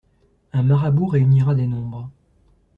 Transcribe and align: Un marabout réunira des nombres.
Un 0.53 0.63
marabout 0.63 1.05
réunira 1.05 1.53
des 1.53 1.67
nombres. 1.67 2.09